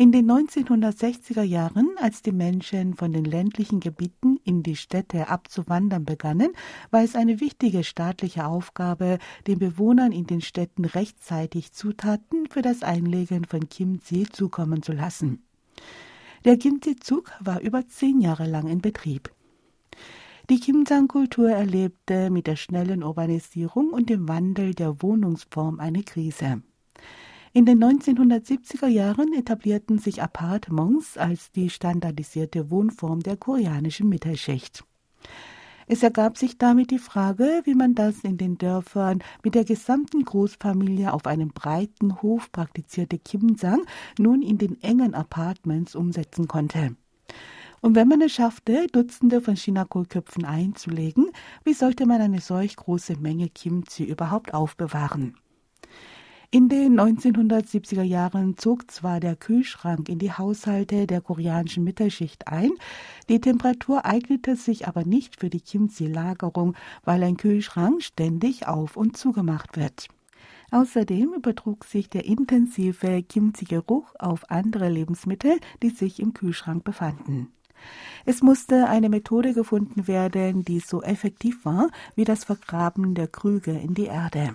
In 0.00 0.12
den 0.12 0.30
1960er 0.30 1.42
Jahren, 1.42 1.88
als 2.00 2.22
die 2.22 2.32
Menschen 2.32 2.94
von 2.94 3.12
den 3.12 3.24
ländlichen 3.24 3.80
Gebieten 3.80 4.38
in 4.44 4.62
die 4.62 4.76
Städte 4.76 5.28
abzuwandern 5.28 6.04
begannen, 6.04 6.52
war 6.92 7.02
es 7.02 7.16
eine 7.16 7.40
wichtige 7.40 7.82
staatliche 7.82 8.46
Aufgabe, 8.46 9.18
den 9.48 9.58
Bewohnern 9.58 10.12
in 10.12 10.26
den 10.26 10.40
Städten 10.40 10.84
rechtzeitig 10.84 11.72
Zutaten 11.72 12.46
für 12.48 12.62
das 12.62 12.84
Einlegen 12.84 13.44
von 13.44 13.68
Kimchi 13.68 14.28
zukommen 14.30 14.82
zu 14.84 14.92
lassen. 14.92 15.42
Der 16.44 16.56
Kimchi-Zug 16.56 17.32
war 17.40 17.60
über 17.60 17.88
zehn 17.88 18.20
Jahre 18.20 18.46
lang 18.46 18.68
in 18.68 18.80
Betrieb. 18.80 19.32
Die 20.50 20.60
Kimsang-Kultur 20.60 21.50
erlebte 21.50 22.30
mit 22.30 22.46
der 22.46 22.56
schnellen 22.56 23.02
Urbanisierung 23.02 23.90
und 23.90 24.08
dem 24.08 24.28
Wandel 24.28 24.72
der 24.72 25.02
Wohnungsform 25.02 25.78
eine 25.78 26.02
Krise. 26.02 26.62
In 27.52 27.66
den 27.66 27.84
1970er 27.84 28.86
Jahren 28.86 29.34
etablierten 29.34 29.98
sich 29.98 30.22
Appartements 30.22 31.18
als 31.18 31.52
die 31.52 31.68
standardisierte 31.68 32.70
Wohnform 32.70 33.20
der 33.20 33.36
koreanischen 33.36 34.08
Mittelschicht. 34.08 34.84
Es 35.86 36.02
ergab 36.02 36.38
sich 36.38 36.56
damit 36.56 36.92
die 36.92 36.98
Frage, 36.98 37.60
wie 37.64 37.74
man 37.74 37.94
das 37.94 38.20
in 38.20 38.38
den 38.38 38.56
Dörfern 38.56 39.22
mit 39.44 39.54
der 39.54 39.64
gesamten 39.64 40.24
Großfamilie 40.24 41.12
auf 41.12 41.26
einem 41.26 41.50
breiten 41.50 42.22
Hof 42.22 42.50
praktizierte 42.52 43.18
Kimsang 43.18 43.82
nun 44.18 44.40
in 44.40 44.56
den 44.56 44.82
engen 44.82 45.14
Apartments 45.14 45.94
umsetzen 45.94 46.48
konnte. 46.48 46.96
Und 47.80 47.94
wenn 47.94 48.08
man 48.08 48.20
es 48.20 48.32
schaffte, 48.32 48.86
Dutzende 48.92 49.40
von 49.40 49.56
Chinakohlköpfen 49.56 50.44
einzulegen, 50.44 51.30
wie 51.64 51.74
sollte 51.74 52.06
man 52.06 52.20
eine 52.20 52.40
solch 52.40 52.76
große 52.76 53.16
Menge 53.16 53.48
Kimchi 53.48 54.04
überhaupt 54.04 54.54
aufbewahren? 54.54 55.36
In 56.50 56.70
den 56.70 56.98
1970er 56.98 58.02
Jahren 58.02 58.56
zog 58.56 58.90
zwar 58.90 59.20
der 59.20 59.36
Kühlschrank 59.36 60.08
in 60.08 60.18
die 60.18 60.32
Haushalte 60.32 61.06
der 61.06 61.20
koreanischen 61.20 61.84
Mittelschicht 61.84 62.48
ein, 62.48 62.70
die 63.28 63.38
Temperatur 63.38 64.06
eignete 64.06 64.56
sich 64.56 64.88
aber 64.88 65.04
nicht 65.04 65.38
für 65.38 65.50
die 65.50 65.60
Kimchi-Lagerung, 65.60 66.74
weil 67.04 67.22
ein 67.22 67.36
Kühlschrank 67.36 68.02
ständig 68.02 68.66
auf 68.66 68.96
und 68.96 69.18
zugemacht 69.18 69.76
wird. 69.76 70.08
Außerdem 70.70 71.34
übertrug 71.34 71.84
sich 71.84 72.08
der 72.08 72.24
intensive 72.24 73.22
Kimchi-Geruch 73.22 74.14
auf 74.18 74.50
andere 74.50 74.88
Lebensmittel, 74.88 75.60
die 75.82 75.90
sich 75.90 76.18
im 76.18 76.32
Kühlschrank 76.32 76.82
befanden. 76.82 77.52
Es 78.24 78.42
musste 78.42 78.88
eine 78.88 79.08
Methode 79.08 79.54
gefunden 79.54 80.06
werden, 80.06 80.64
die 80.64 80.80
so 80.80 81.02
effektiv 81.02 81.64
war 81.64 81.88
wie 82.14 82.24
das 82.24 82.44
Vergraben 82.44 83.14
der 83.14 83.28
Krüge 83.28 83.72
in 83.72 83.94
die 83.94 84.06
Erde. 84.06 84.54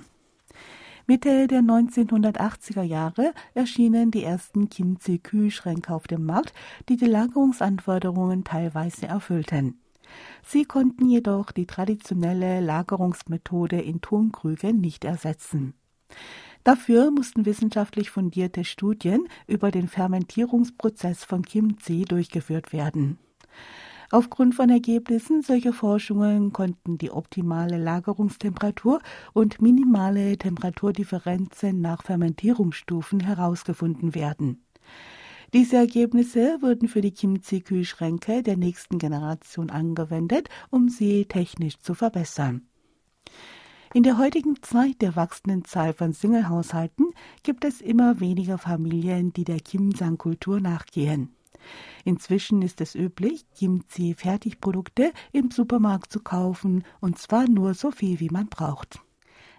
Mitte 1.05 1.47
der 1.47 1.59
1980er 1.59 2.83
Jahre 2.83 3.33
erschienen 3.53 4.09
die 4.09 4.23
ersten 4.23 4.69
Kimchi-Kühlschränke 4.69 5.93
auf 5.93 6.07
dem 6.07 6.25
Markt, 6.25 6.53
die 6.87 6.95
die 6.95 7.07
Lagerungsanforderungen 7.07 8.45
teilweise 8.45 9.07
erfüllten. 9.07 9.81
Sie 10.45 10.63
konnten 10.63 11.09
jedoch 11.09 11.51
die 11.51 11.65
traditionelle 11.65 12.61
Lagerungsmethode 12.61 13.81
in 13.81 13.99
Tonkrügen 13.99 14.79
nicht 14.79 15.03
ersetzen. 15.03 15.73
Dafür 16.63 17.11
mussten 17.11 17.45
wissenschaftlich 17.45 18.09
fundierte 18.09 18.63
Studien 18.63 19.27
über 19.47 19.69
den 19.71 19.87
Fermentierungsprozess 19.87 21.25
von 21.25 21.43
Kimchi 21.43 22.05
durchgeführt 22.05 22.71
werden. 22.71 23.17
Aufgrund 24.11 24.53
von 24.53 24.69
Ergebnissen 24.69 25.41
solcher 25.41 25.73
Forschungen 25.73 26.53
konnten 26.53 26.99
die 26.99 27.09
optimale 27.09 27.77
Lagerungstemperatur 27.77 29.01
und 29.33 29.61
minimale 29.61 30.37
Temperaturdifferenzen 30.37 31.81
nach 31.81 32.03
Fermentierungsstufen 32.03 33.21
herausgefunden 33.21 34.13
werden. 34.13 34.63
Diese 35.53 35.77
Ergebnisse 35.77 36.57
wurden 36.61 36.87
für 36.87 37.01
die 37.01 37.11
Kimchi-Kühlschränke 37.11 38.41
der 38.41 38.55
nächsten 38.57 38.99
Generation 38.99 39.69
angewendet, 39.69 40.47
um 40.69 40.89
sie 40.89 41.25
technisch 41.25 41.79
zu 41.79 41.93
verbessern. 41.93 42.67
In 43.95 44.01
der 44.01 44.17
heutigen 44.17 44.55
Zeit 44.63 45.03
der 45.03 45.15
wachsenden 45.15 45.65
Zahl 45.65 45.93
von 45.93 46.13
Singlehaushalten 46.13 47.13
gibt 47.43 47.63
es 47.63 47.79
immer 47.79 48.19
weniger 48.19 48.57
Familien, 48.57 49.33
die 49.33 49.43
der 49.43 49.59
Kimsang-Kultur 49.59 50.59
nachgehen. 50.59 51.35
Inzwischen 52.03 52.63
ist 52.63 52.81
es 52.81 52.95
üblich, 52.95 53.45
Kimchi-Fertigprodukte 53.55 55.13
im 55.31 55.51
Supermarkt 55.51 56.11
zu 56.11 56.21
kaufen, 56.21 56.83
und 57.01 57.19
zwar 57.19 57.47
nur 57.47 57.75
so 57.75 57.91
viel, 57.91 58.19
wie 58.19 58.31
man 58.31 58.47
braucht. 58.47 58.99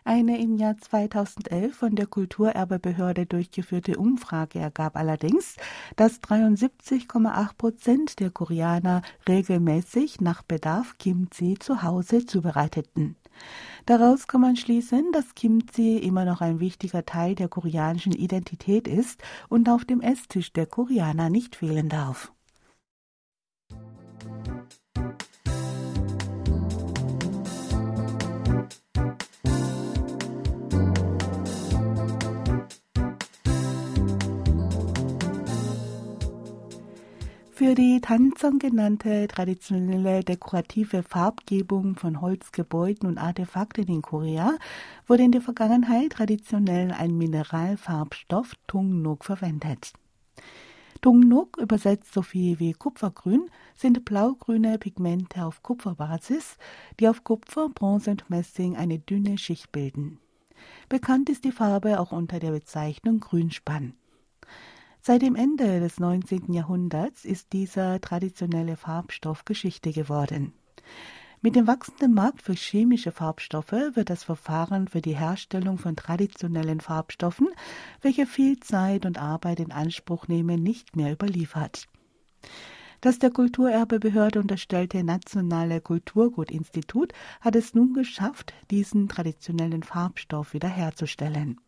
Eine 0.02 0.42
im 0.42 0.56
Jahr 0.56 0.78
2011 0.78 1.72
von 1.72 1.94
der 1.94 2.06
Kulturerbebehörde 2.06 3.26
durchgeführte 3.26 3.96
Umfrage 3.98 4.58
ergab 4.58 4.96
allerdings, 4.96 5.54
dass 5.94 6.20
73,8 6.20 7.56
Prozent 7.56 8.18
der 8.18 8.30
Koreaner 8.30 9.02
regelmäßig 9.28 10.20
nach 10.20 10.42
Bedarf 10.42 10.98
Kimchi 10.98 11.56
zu 11.56 11.84
Hause 11.84 12.26
zubereiteten. 12.26 13.14
Daraus 13.86 14.26
kann 14.26 14.40
man 14.40 14.56
schließen, 14.56 15.12
dass 15.12 15.34
Kimchi 15.34 15.98
immer 15.98 16.24
noch 16.24 16.40
ein 16.40 16.60
wichtiger 16.60 17.04
Teil 17.04 17.34
der 17.34 17.48
koreanischen 17.48 18.12
Identität 18.12 18.88
ist 18.88 19.22
und 19.48 19.68
auf 19.68 19.84
dem 19.84 20.00
Esstisch 20.00 20.52
der 20.52 20.66
Koreaner 20.66 21.30
nicht 21.30 21.56
fehlen 21.56 21.88
darf. 21.88 22.33
Für 37.56 37.76
die 37.76 38.00
Tanzong 38.00 38.58
genannte 38.58 39.28
traditionelle 39.28 40.24
dekorative 40.24 41.04
Farbgebung 41.04 41.94
von 41.94 42.20
Holzgebäuden 42.20 43.08
und 43.08 43.16
Artefakten 43.16 43.86
in 43.86 44.02
Korea 44.02 44.56
wurde 45.06 45.22
in 45.22 45.30
der 45.30 45.40
Vergangenheit 45.40 46.10
traditionell 46.10 46.90
ein 46.90 47.16
Mineralfarbstoff 47.16 48.56
Tungnuk 48.66 49.24
verwendet. 49.24 49.92
Tungnuk, 51.00 51.56
übersetzt 51.58 52.12
so 52.12 52.22
viel 52.22 52.58
wie 52.58 52.72
Kupfergrün, 52.72 53.48
sind 53.76 54.04
blaugrüne 54.04 54.76
Pigmente 54.78 55.44
auf 55.44 55.62
Kupferbasis, 55.62 56.58
die 56.98 57.06
auf 57.06 57.22
Kupfer, 57.22 57.68
Bronze 57.68 58.10
und 58.10 58.28
Messing 58.30 58.74
eine 58.74 58.98
dünne 58.98 59.38
Schicht 59.38 59.70
bilden. 59.70 60.18
Bekannt 60.88 61.30
ist 61.30 61.44
die 61.44 61.52
Farbe 61.52 62.00
auch 62.00 62.10
unter 62.10 62.40
der 62.40 62.50
Bezeichnung 62.50 63.20
Grünspann. 63.20 63.94
Seit 65.06 65.20
dem 65.20 65.36
Ende 65.36 65.80
des 65.80 66.00
19. 66.00 66.54
Jahrhunderts 66.54 67.26
ist 67.26 67.52
dieser 67.52 68.00
traditionelle 68.00 68.78
Farbstoff 68.78 69.44
Geschichte 69.44 69.92
geworden. 69.92 70.54
Mit 71.42 71.56
dem 71.56 71.66
wachsenden 71.66 72.14
Markt 72.14 72.40
für 72.40 72.54
chemische 72.54 73.12
Farbstoffe 73.12 73.72
wird 73.72 74.08
das 74.08 74.24
Verfahren 74.24 74.88
für 74.88 75.02
die 75.02 75.14
Herstellung 75.14 75.76
von 75.76 75.94
traditionellen 75.94 76.80
Farbstoffen, 76.80 77.48
welche 78.00 78.24
viel 78.24 78.58
Zeit 78.60 79.04
und 79.04 79.18
Arbeit 79.18 79.60
in 79.60 79.72
Anspruch 79.72 80.26
nehmen, 80.26 80.62
nicht 80.62 80.96
mehr 80.96 81.12
überliefert. 81.12 81.86
Das 83.02 83.18
der 83.18 83.30
Kulturerbebehörde 83.30 84.40
unterstellte 84.40 85.04
Nationale 85.04 85.82
Kulturgutinstitut 85.82 87.12
hat 87.42 87.56
es 87.56 87.74
nun 87.74 87.92
geschafft, 87.92 88.54
diesen 88.70 89.10
traditionellen 89.10 89.82
Farbstoff 89.82 90.54
wiederherzustellen. 90.54 91.60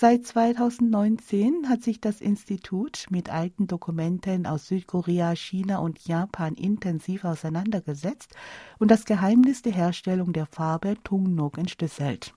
Seit 0.00 0.24
2019 0.24 1.68
hat 1.68 1.82
sich 1.82 2.00
das 2.00 2.20
Institut 2.20 3.06
mit 3.10 3.30
alten 3.30 3.66
Dokumenten 3.66 4.46
aus 4.46 4.68
Südkorea, 4.68 5.34
China 5.34 5.78
und 5.78 6.06
Japan 6.06 6.54
intensiv 6.54 7.24
auseinandergesetzt 7.24 8.32
und 8.78 8.92
das 8.92 9.06
Geheimnis 9.06 9.62
der 9.62 9.72
Herstellung 9.72 10.32
der 10.32 10.46
Farbe 10.46 10.94
Tungnok 11.02 11.58
entschlüsselt. 11.58 12.32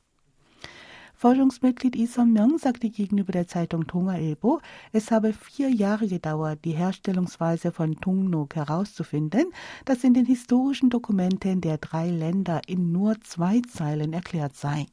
Forschungsmitglied 1.13 1.93
Lee 1.93 2.07
Song-myung 2.07 2.57
sagte 2.57 2.89
gegenüber 2.89 3.31
der 3.31 3.45
Zeitung 3.45 3.85
Tonga 3.85 4.17
Ilbo, 4.17 4.59
es 4.91 5.11
habe 5.11 5.31
vier 5.31 5.69
Jahre 5.69 6.07
gedauert, 6.07 6.65
die 6.65 6.71
Herstellungsweise 6.71 7.71
von 7.71 7.93
Tungnok 8.01 8.55
herauszufinden, 8.55 9.53
das 9.85 10.03
in 10.03 10.15
den 10.15 10.25
historischen 10.25 10.89
Dokumenten 10.89 11.61
der 11.61 11.77
drei 11.77 12.09
Länder 12.09 12.61
in 12.65 12.91
nur 12.91 13.21
zwei 13.21 13.61
Zeilen 13.61 14.13
erklärt 14.13 14.55
sei. 14.55 14.87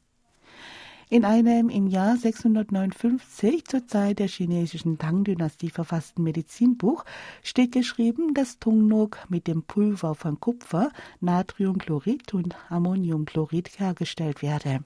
In 1.11 1.25
einem 1.25 1.69
im 1.69 1.87
Jahr 1.87 2.17
659 2.17 3.65
zur 3.65 3.87
Zeit 3.87 4.19
der 4.19 4.27
chinesischen 4.27 4.99
Tang-Dynastie 4.99 5.71
verfassten 5.71 6.23
Medizinbuch 6.23 7.03
steht 7.41 7.71
geschrieben, 7.71 8.35
dass 8.35 8.59
Tungnok 8.59 9.17
mit 9.27 9.47
dem 9.47 9.63
Pulver 9.63 10.13
von 10.13 10.39
Kupfer, 10.39 10.91
Natriumchlorid 11.19 12.35
und 12.35 12.55
Ammoniumchlorid 12.69 13.79
hergestellt 13.79 14.43
werde. 14.43 14.83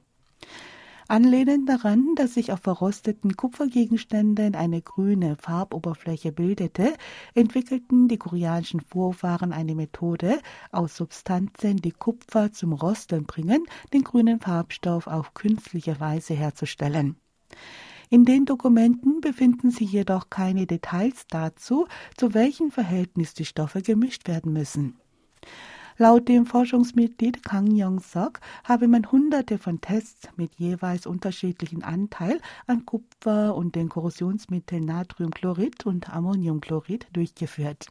Anlehnend 1.13 1.69
daran, 1.69 2.15
dass 2.15 2.33
sich 2.33 2.51
auf 2.51 2.61
verrosteten 2.61 3.37
Kupfergegenständen 3.37 4.55
eine 4.55 4.81
grüne 4.81 5.35
Farboberfläche 5.35 6.31
bildete, 6.31 6.91
entwickelten 7.35 8.07
die 8.07 8.17
koreanischen 8.17 8.81
Vorfahren 8.81 9.53
eine 9.53 9.75
Methode, 9.75 10.41
aus 10.71 10.97
Substanzen, 10.97 11.77
die 11.77 11.91
Kupfer 11.91 12.51
zum 12.51 12.73
Rosten 12.73 13.25
bringen, 13.25 13.63
den 13.93 14.03
grünen 14.03 14.39
Farbstoff 14.39 15.05
auf 15.05 15.35
künstliche 15.35 15.99
Weise 15.99 16.33
herzustellen. 16.33 17.17
In 18.09 18.25
den 18.25 18.45
Dokumenten 18.45 19.21
befinden 19.21 19.69
sich 19.69 19.91
jedoch 19.91 20.31
keine 20.31 20.65
Details 20.65 21.27
dazu, 21.29 21.85
zu 22.17 22.33
welchem 22.33 22.71
Verhältnis 22.71 23.35
die 23.35 23.45
Stoffe 23.45 23.83
gemischt 23.83 24.27
werden 24.27 24.51
müssen. 24.51 24.97
Laut 25.97 26.27
dem 26.27 26.47
Forschungsmitglied 26.47 27.43
Kang 27.43 27.67
Yong-sok 27.67 28.39
habe 28.63 28.87
man 28.87 29.11
hunderte 29.11 29.59
von 29.59 29.79
Tests 29.79 30.27
mit 30.37 30.55
jeweils 30.55 31.05
unterschiedlichen 31.05 31.83
Anteil 31.83 32.41
an 32.65 32.85
Kupfer 32.85 33.55
und 33.55 33.75
den 33.75 33.89
Korrosionsmitteln 33.89 34.85
Natriumchlorid 34.85 35.85
und 35.85 36.09
Ammoniumchlorid 36.09 37.07
durchgeführt. 37.13 37.87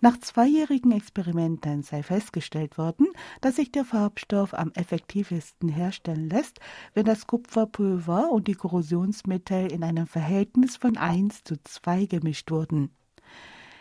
Nach 0.00 0.18
zweijährigen 0.18 0.90
Experimenten 0.90 1.82
sei 1.82 2.02
festgestellt 2.02 2.78
worden, 2.78 3.06
dass 3.40 3.56
sich 3.56 3.70
der 3.70 3.84
Farbstoff 3.84 4.52
am 4.54 4.72
effektivsten 4.72 5.68
herstellen 5.68 6.28
lässt, 6.28 6.58
wenn 6.94 7.04
das 7.04 7.28
Kupferpulver 7.28 8.30
und 8.30 8.48
die 8.48 8.54
Korrosionsmittel 8.54 9.70
in 9.70 9.84
einem 9.84 10.08
Verhältnis 10.08 10.76
von 10.76 10.96
1 10.96 11.44
zu 11.44 11.62
2 11.62 12.06
gemischt 12.06 12.50
wurden. 12.50 12.90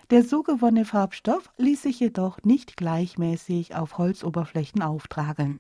Der 0.10 0.24
so 0.24 0.42
gewonnene 0.42 0.86
Farbstoff 0.86 1.50
ließ 1.58 1.82
sich 1.82 2.00
jedoch 2.00 2.42
nicht 2.44 2.78
gleichmäßig 2.78 3.76
auf 3.76 3.98
Holzoberflächen 3.98 4.82
auftragen. 4.82 5.60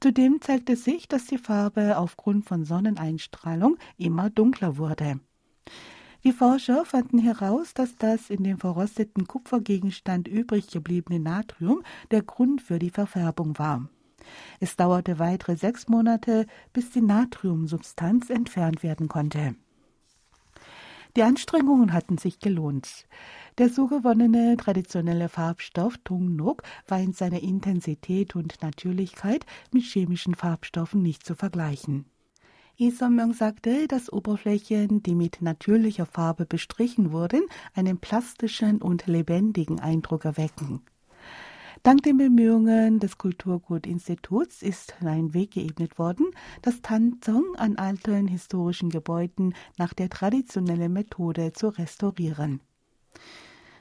Zudem 0.00 0.40
zeigte 0.40 0.74
sich, 0.74 1.06
dass 1.06 1.26
die 1.26 1.38
Farbe 1.38 1.96
aufgrund 1.96 2.46
von 2.46 2.64
Sonneneinstrahlung 2.64 3.76
immer 3.96 4.30
dunkler 4.30 4.76
wurde. 4.76 5.20
Die 6.24 6.32
Forscher 6.32 6.84
fanden 6.84 7.18
heraus, 7.18 7.72
dass 7.72 7.96
das 7.96 8.28
in 8.28 8.42
dem 8.42 8.58
verrosteten 8.58 9.26
Kupfergegenstand 9.26 10.26
übrig 10.26 10.66
gebliebene 10.68 11.20
Natrium 11.20 11.82
der 12.10 12.22
Grund 12.22 12.60
für 12.60 12.78
die 12.78 12.90
Verfärbung 12.90 13.58
war. 13.58 13.88
Es 14.58 14.76
dauerte 14.76 15.18
weitere 15.18 15.56
sechs 15.56 15.88
Monate, 15.88 16.46
bis 16.72 16.90
die 16.90 17.00
Natriumsubstanz 17.00 18.30
entfernt 18.30 18.82
werden 18.82 19.08
konnte. 19.08 19.54
Die 21.16 21.22
Anstrengungen 21.22 21.92
hatten 21.92 22.18
sich 22.18 22.38
gelohnt. 22.38 23.06
Der 23.58 23.68
so 23.68 23.88
gewonnene 23.88 24.56
traditionelle 24.56 25.28
Farbstoff 25.28 25.98
Tungnuk 26.04 26.62
war 26.86 27.00
in 27.00 27.12
seiner 27.12 27.42
Intensität 27.42 28.36
und 28.36 28.62
Natürlichkeit 28.62 29.44
mit 29.72 29.82
chemischen 29.82 30.34
Farbstoffen 30.34 31.02
nicht 31.02 31.26
zu 31.26 31.34
vergleichen. 31.34 32.04
Isamyong 32.76 33.34
sagte, 33.34 33.88
dass 33.88 34.10
Oberflächen, 34.10 35.02
die 35.02 35.14
mit 35.14 35.42
natürlicher 35.42 36.06
Farbe 36.06 36.46
bestrichen 36.46 37.12
wurden, 37.12 37.42
einen 37.74 37.98
plastischen 37.98 38.80
und 38.80 39.06
lebendigen 39.06 39.80
Eindruck 39.80 40.24
erwecken. 40.24 40.80
Dank 41.82 42.02
den 42.02 42.18
Bemühungen 42.18 42.98
des 42.98 43.16
Kulturgutinstituts 43.16 44.60
ist 44.60 44.96
ein 45.02 45.32
Weg 45.32 45.52
geebnet 45.52 45.98
worden, 45.98 46.26
das 46.60 46.82
Tanzong 46.82 47.56
an 47.56 47.76
alten 47.76 48.28
historischen 48.28 48.90
Gebäuden 48.90 49.54
nach 49.78 49.94
der 49.94 50.10
traditionellen 50.10 50.92
Methode 50.92 51.54
zu 51.54 51.68
restaurieren. 51.68 52.60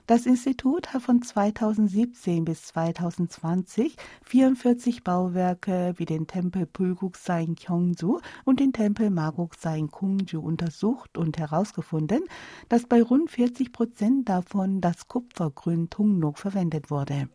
Das 0.07 0.25
Institut 0.25 0.93
hat 0.93 1.01
von 1.01 1.21
2017 1.21 2.45
bis 2.45 2.67
2020 2.67 3.97
44 4.23 5.03
Bauwerke 5.03 5.93
wie 5.97 6.05
den 6.05 6.25
Tempel 6.25 6.65
Pulguksain 6.67 7.55
Gyeongju 7.55 8.21
und 8.45 8.61
den 8.61 8.71
Tempel 8.71 9.09
Maguksain 9.09 9.91
Kungju 9.91 10.39
untersucht 10.39 11.17
und 11.17 11.37
herausgefunden, 11.37 12.23
dass 12.69 12.85
bei 12.85 13.03
rund 13.03 13.29
40 13.29 13.73
Prozent 13.73 14.29
davon 14.29 14.79
das 14.79 15.09
Kupfergrün 15.09 15.89
Tungnok 15.89 16.37
verwendet 16.37 16.89
wurde. 16.89 17.27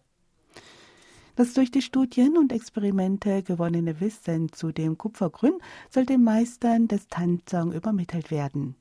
Das 1.37 1.53
durch 1.53 1.71
die 1.71 1.83
Studien 1.83 2.37
und 2.37 2.53
Experimente 2.53 3.43
gewonnene 3.43 4.01
Wissen 4.01 4.53
zu 4.53 4.71
dem 4.71 4.97
Kupfergrün 4.97 5.59
soll 5.91 6.07
den 6.07 6.23
Meistern 6.23 6.87
des 6.87 7.09
Tanzang 7.09 7.73
übermittelt 7.73 8.31
werden. 8.31 8.77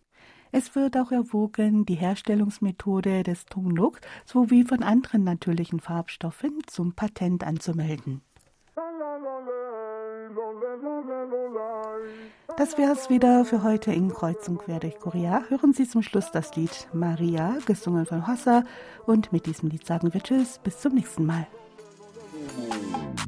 Es 0.51 0.75
wird 0.75 0.95
auch 0.97 1.11
erwogen, 1.11 1.83
die 1.83 1.95
Herstellungsmethode 1.95 3.23
des 3.23 3.45
Tungnuk 3.45 3.99
sowie 4.23 4.63
von 4.63 4.83
anderen 4.83 5.23
natürlichen 5.23 5.79
Farbstoffen 5.79 6.59
zum 6.67 6.93
Patent 6.93 7.43
anzumelden. 7.43 8.21
Das 12.55 12.77
wäre 12.77 12.91
es 12.91 13.09
wieder 13.09 13.45
für 13.45 13.63
heute 13.63 13.91
in 13.91 14.09
Kreuzung 14.09 14.59
quer 14.59 14.79
durch 14.79 14.99
Korea. 14.99 15.43
Hören 15.49 15.73
Sie 15.73 15.87
zum 15.87 16.03
Schluss 16.03 16.29
das 16.31 16.55
Lied 16.55 16.87
Maria, 16.93 17.57
gesungen 17.65 18.05
von 18.05 18.27
Hossa. 18.27 18.63
Und 19.07 19.33
mit 19.33 19.47
diesem 19.47 19.69
Lied 19.69 19.87
sagen 19.87 20.13
wir 20.13 20.21
Tschüss, 20.21 20.59
bis 20.63 20.79
zum 20.79 20.93
nächsten 20.93 21.25
Mal. 21.25 21.47
Thank 22.93 23.19
you. 23.19 23.22